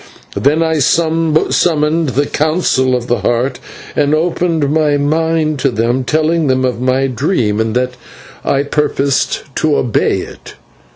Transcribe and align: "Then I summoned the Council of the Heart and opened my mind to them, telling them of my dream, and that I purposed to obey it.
"Then 0.35 0.63
I 0.63 0.79
summoned 0.79 1.53
the 2.09 2.25
Council 2.25 2.95
of 2.95 3.05
the 3.05 3.19
Heart 3.19 3.59
and 3.95 4.15
opened 4.15 4.71
my 4.73 4.97
mind 4.97 5.59
to 5.59 5.69
them, 5.69 6.03
telling 6.05 6.47
them 6.47 6.65
of 6.65 6.81
my 6.81 7.05
dream, 7.05 7.59
and 7.59 7.75
that 7.75 7.91
I 8.43 8.63
purposed 8.63 9.43
to 9.57 9.75
obey 9.77 10.21
it. 10.21 10.55